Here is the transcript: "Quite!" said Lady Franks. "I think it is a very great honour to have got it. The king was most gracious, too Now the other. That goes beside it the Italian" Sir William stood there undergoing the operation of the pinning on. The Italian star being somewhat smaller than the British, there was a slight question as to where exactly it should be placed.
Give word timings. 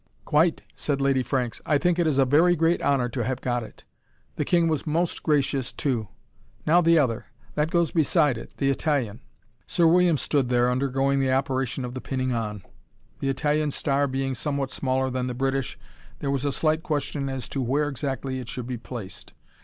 "Quite!" 0.25 0.63
said 0.75 0.99
Lady 0.99 1.21
Franks. 1.21 1.61
"I 1.63 1.77
think 1.77 1.99
it 1.99 2.07
is 2.07 2.17
a 2.17 2.25
very 2.25 2.55
great 2.55 2.81
honour 2.81 3.07
to 3.09 3.23
have 3.23 3.39
got 3.39 3.61
it. 3.61 3.83
The 4.35 4.43
king 4.43 4.67
was 4.67 4.87
most 4.87 5.21
gracious, 5.21 5.71
too 5.71 6.07
Now 6.65 6.81
the 6.81 6.97
other. 6.97 7.27
That 7.53 7.69
goes 7.69 7.91
beside 7.91 8.35
it 8.35 8.57
the 8.57 8.71
Italian" 8.71 9.19
Sir 9.67 9.85
William 9.85 10.17
stood 10.17 10.49
there 10.49 10.71
undergoing 10.71 11.19
the 11.19 11.31
operation 11.31 11.85
of 11.85 11.93
the 11.93 12.01
pinning 12.01 12.31
on. 12.31 12.63
The 13.19 13.29
Italian 13.29 13.69
star 13.69 14.07
being 14.07 14.33
somewhat 14.33 14.71
smaller 14.71 15.11
than 15.11 15.27
the 15.27 15.35
British, 15.35 15.77
there 16.17 16.31
was 16.31 16.45
a 16.45 16.51
slight 16.51 16.81
question 16.81 17.29
as 17.29 17.47
to 17.49 17.61
where 17.61 17.87
exactly 17.87 18.39
it 18.39 18.49
should 18.49 18.65
be 18.65 18.77
placed. 18.79 19.33